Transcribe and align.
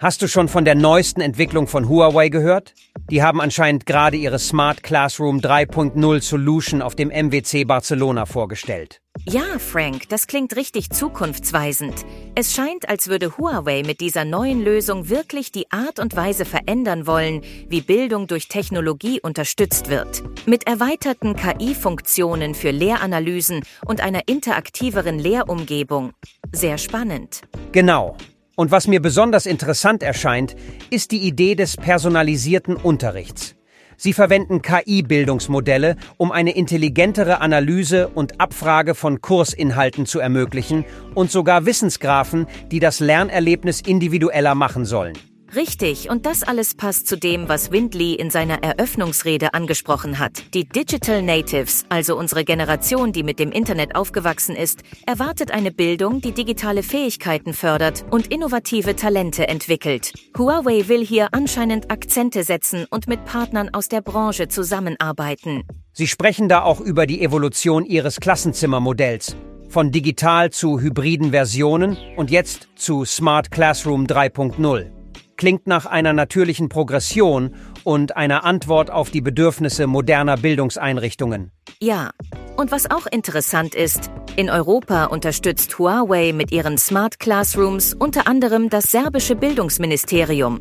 hast 0.00 0.22
du 0.22 0.28
schon 0.28 0.48
von 0.48 0.64
der 0.64 0.74
neuesten 0.74 1.20
Entwicklung 1.20 1.68
von 1.68 1.88
Huawei 1.88 2.30
gehört? 2.30 2.74
Die 3.10 3.22
haben 3.22 3.40
anscheinend 3.40 3.86
gerade 3.86 4.16
ihre 4.16 4.38
Smart 4.38 4.82
Classroom 4.82 5.38
3.0 5.38 6.22
Solution 6.22 6.82
auf 6.82 6.94
dem 6.96 7.08
MWC 7.08 7.64
Barcelona 7.64 8.26
vorgestellt. 8.26 9.00
Ja, 9.26 9.58
Frank, 9.58 10.08
das 10.08 10.26
klingt 10.26 10.56
richtig 10.56 10.90
zukunftsweisend. 10.90 12.06
Es 12.34 12.54
scheint, 12.54 12.88
als 12.88 13.08
würde 13.08 13.36
Huawei 13.36 13.82
mit 13.84 14.00
dieser 14.00 14.24
neuen 14.24 14.64
Lösung 14.64 15.08
wirklich 15.08 15.52
die 15.52 15.70
Art 15.70 15.98
und 15.98 16.16
Weise 16.16 16.44
verändern 16.44 17.06
wollen, 17.06 17.42
wie 17.68 17.82
Bildung 17.82 18.28
durch 18.28 18.48
Technologie 18.48 19.20
unterstützt 19.20 19.90
wird. 19.90 20.22
Mit 20.46 20.66
erweiterten 20.66 21.36
KI-Funktionen 21.36 22.54
für 22.54 22.70
Lehranalysen 22.70 23.62
und 23.84 24.00
einer 24.00 24.22
interaktiveren 24.26 25.18
Lehrumgebung. 25.18 26.12
Sehr 26.52 26.78
spannend. 26.78 27.42
Genau. 27.72 28.16
Und 28.56 28.70
was 28.70 28.86
mir 28.88 29.00
besonders 29.00 29.46
interessant 29.46 30.02
erscheint, 30.02 30.56
ist 30.90 31.12
die 31.12 31.22
Idee 31.22 31.54
des 31.54 31.76
personalisierten 31.76 32.76
Unterrichts. 32.76 33.56
Sie 33.96 34.14
verwenden 34.14 34.62
KI-Bildungsmodelle, 34.62 35.96
um 36.16 36.32
eine 36.32 36.56
intelligentere 36.56 37.42
Analyse 37.42 38.08
und 38.08 38.40
Abfrage 38.40 38.94
von 38.94 39.20
Kursinhalten 39.20 40.06
zu 40.06 40.20
ermöglichen 40.20 40.86
und 41.14 41.30
sogar 41.30 41.66
Wissensgraphen, 41.66 42.46
die 42.70 42.80
das 42.80 43.00
Lernerlebnis 43.00 43.82
individueller 43.82 44.54
machen 44.54 44.86
sollen. 44.86 45.18
Richtig, 45.56 46.08
und 46.08 46.26
das 46.26 46.44
alles 46.44 46.74
passt 46.74 47.08
zu 47.08 47.16
dem, 47.16 47.48
was 47.48 47.72
Windley 47.72 48.14
in 48.14 48.30
seiner 48.30 48.62
Eröffnungsrede 48.62 49.52
angesprochen 49.52 50.20
hat. 50.20 50.44
Die 50.54 50.68
Digital 50.68 51.22
Natives, 51.22 51.84
also 51.88 52.16
unsere 52.16 52.44
Generation, 52.44 53.12
die 53.12 53.24
mit 53.24 53.40
dem 53.40 53.50
Internet 53.50 53.96
aufgewachsen 53.96 54.54
ist, 54.54 54.82
erwartet 55.06 55.50
eine 55.50 55.72
Bildung, 55.72 56.20
die 56.20 56.32
digitale 56.32 56.84
Fähigkeiten 56.84 57.52
fördert 57.52 58.04
und 58.10 58.28
innovative 58.28 58.94
Talente 58.94 59.48
entwickelt. 59.48 60.12
Huawei 60.38 60.86
will 60.86 61.04
hier 61.04 61.28
anscheinend 61.32 61.90
Akzente 61.90 62.44
setzen 62.44 62.86
und 62.88 63.08
mit 63.08 63.24
Partnern 63.24 63.70
aus 63.70 63.88
der 63.88 64.02
Branche 64.02 64.46
zusammenarbeiten. 64.46 65.64
Sie 65.92 66.06
sprechen 66.06 66.48
da 66.48 66.62
auch 66.62 66.80
über 66.80 67.06
die 67.06 67.22
Evolution 67.22 67.84
ihres 67.84 68.20
Klassenzimmermodells. 68.20 69.36
Von 69.68 69.90
digital 69.90 70.50
zu 70.50 70.80
hybriden 70.80 71.30
Versionen 71.30 71.96
und 72.16 72.30
jetzt 72.30 72.68
zu 72.76 73.04
Smart 73.04 73.50
Classroom 73.50 74.06
3.0 74.06 74.99
klingt 75.40 75.66
nach 75.66 75.86
einer 75.86 76.12
natürlichen 76.12 76.68
Progression 76.68 77.54
und 77.82 78.14
einer 78.14 78.44
Antwort 78.44 78.90
auf 78.90 79.10
die 79.10 79.22
Bedürfnisse 79.22 79.86
moderner 79.86 80.36
Bildungseinrichtungen. 80.36 81.50
Ja, 81.80 82.10
und 82.58 82.70
was 82.70 82.90
auch 82.90 83.06
interessant 83.06 83.74
ist, 83.74 84.10
in 84.36 84.50
Europa 84.50 85.06
unterstützt 85.06 85.78
Huawei 85.78 86.34
mit 86.34 86.52
ihren 86.52 86.76
Smart 86.76 87.18
Classrooms 87.18 87.94
unter 87.94 88.26
anderem 88.26 88.68
das 88.68 88.90
serbische 88.90 89.34
Bildungsministerium. 89.34 90.60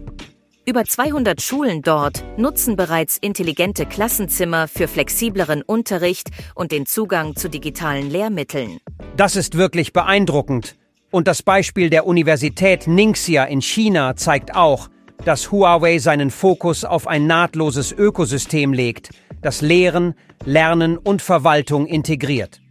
Über 0.65 0.85
200 0.85 1.41
Schulen 1.41 1.81
dort 1.81 2.23
nutzen 2.37 2.77
bereits 2.77 3.17
intelligente 3.17 3.85
Klassenzimmer 3.85 4.69
für 4.69 4.87
flexibleren 4.87 5.61
Unterricht 5.61 6.29
und 6.55 6.71
den 6.71 6.85
Zugang 6.85 7.35
zu 7.35 7.49
digitalen 7.49 8.09
Lehrmitteln. 8.09 8.79
Das 9.17 9.35
ist 9.35 9.57
wirklich 9.57 9.91
beeindruckend. 9.91 10.78
Und 11.11 11.27
das 11.27 11.41
Beispiel 11.41 11.89
der 11.89 12.05
Universität 12.05 12.87
Ningxia 12.87 13.45
in 13.45 13.61
China 13.61 14.15
zeigt 14.15 14.55
auch, 14.55 14.89
dass 15.25 15.51
Huawei 15.51 15.97
seinen 15.97 16.29
Fokus 16.29 16.85
auf 16.85 17.07
ein 17.07 17.25
nahtloses 17.25 17.91
Ökosystem 17.91 18.73
legt, 18.73 19.09
das 19.41 19.61
Lehren, 19.61 20.13
Lernen 20.45 20.97
und 20.97 21.21
Verwaltung 21.21 21.87
integriert. 21.87 22.61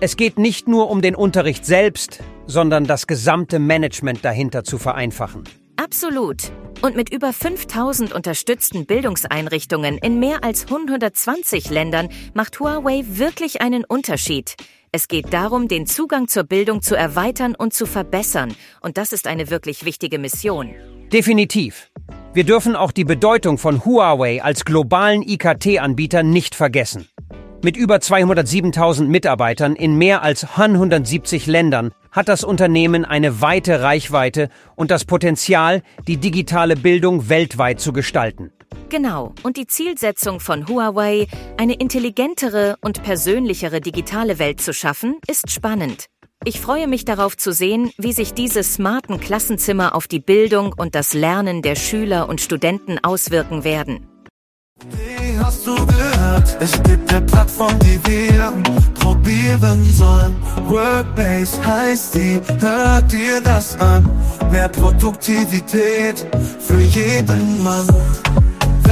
Es 0.00 0.16
geht 0.16 0.38
nicht 0.38 0.68
nur 0.68 0.90
um 0.90 1.02
den 1.02 1.16
Unterricht 1.16 1.66
selbst, 1.66 2.20
sondern 2.46 2.84
das 2.84 3.06
gesamte 3.06 3.58
Management 3.58 4.24
dahinter 4.24 4.62
zu 4.62 4.78
vereinfachen. 4.78 5.44
Absolut. 5.76 6.52
Und 6.82 6.94
mit 6.94 7.12
über 7.12 7.32
5000 7.32 8.12
unterstützten 8.12 8.86
Bildungseinrichtungen 8.86 9.98
in 9.98 10.18
mehr 10.20 10.44
als 10.44 10.64
120 10.64 11.70
Ländern 11.70 12.10
macht 12.34 12.60
Huawei 12.60 13.04
wirklich 13.06 13.60
einen 13.60 13.84
Unterschied. 13.84 14.54
Es 14.96 15.08
geht 15.08 15.34
darum, 15.34 15.68
den 15.68 15.84
Zugang 15.84 16.26
zur 16.26 16.44
Bildung 16.44 16.80
zu 16.80 16.94
erweitern 16.94 17.54
und 17.54 17.74
zu 17.74 17.84
verbessern. 17.84 18.54
Und 18.80 18.96
das 18.96 19.12
ist 19.12 19.26
eine 19.26 19.50
wirklich 19.50 19.84
wichtige 19.84 20.18
Mission. 20.18 20.70
Definitiv. 21.12 21.90
Wir 22.32 22.44
dürfen 22.44 22.74
auch 22.74 22.92
die 22.92 23.04
Bedeutung 23.04 23.58
von 23.58 23.84
Huawei 23.84 24.42
als 24.42 24.64
globalen 24.64 25.20
IKT-Anbieter 25.20 26.22
nicht 26.22 26.54
vergessen. 26.54 27.06
Mit 27.62 27.76
über 27.76 27.96
207.000 27.96 29.04
Mitarbeitern 29.04 29.76
in 29.76 29.98
mehr 29.98 30.22
als 30.22 30.56
170 30.56 31.46
Ländern 31.46 31.92
hat 32.10 32.28
das 32.28 32.42
Unternehmen 32.42 33.04
eine 33.04 33.42
weite 33.42 33.82
Reichweite 33.82 34.48
und 34.76 34.90
das 34.90 35.04
Potenzial, 35.04 35.82
die 36.08 36.16
digitale 36.16 36.74
Bildung 36.74 37.28
weltweit 37.28 37.80
zu 37.80 37.92
gestalten. 37.92 38.50
Genau, 38.88 39.34
und 39.42 39.56
die 39.56 39.66
Zielsetzung 39.66 40.40
von 40.40 40.68
Huawei, 40.68 41.26
eine 41.56 41.74
intelligentere 41.74 42.76
und 42.80 43.02
persönlichere 43.02 43.80
digitale 43.80 44.38
Welt 44.38 44.60
zu 44.60 44.72
schaffen, 44.72 45.16
ist 45.26 45.50
spannend. 45.50 46.06
Ich 46.44 46.60
freue 46.60 46.86
mich 46.86 47.04
darauf 47.04 47.36
zu 47.36 47.52
sehen, 47.52 47.90
wie 47.98 48.12
sich 48.12 48.34
diese 48.34 48.62
smarten 48.62 49.18
Klassenzimmer 49.18 49.94
auf 49.94 50.06
die 50.06 50.20
Bildung 50.20 50.72
und 50.76 50.94
das 50.94 51.14
Lernen 51.14 51.62
der 51.62 51.74
Schüler 51.74 52.28
und 52.28 52.40
Studenten 52.40 53.02
auswirken 53.02 53.64
werden. 53.64 54.06
Wie 54.90 55.38
hast 55.38 55.66
du 55.66 55.74
gehört? 55.74 56.56
Es 56.60 56.80
gibt 56.82 57.12
eine 57.12 57.24
Plattform, 57.26 57.78
die 57.80 57.98
wir 58.06 58.52
probieren 59.00 59.82
sollen. 59.92 60.36
Workbase 60.68 61.66
heißt 61.66 62.14
die, 62.14 62.40
hört 62.60 63.10
dir 63.10 63.40
das 63.40 63.76
an. 63.80 64.08
Mehr 64.52 64.68
Produktivität 64.68 66.26
für 66.60 66.80
jeden 66.80 67.64
Mann. 67.64 67.88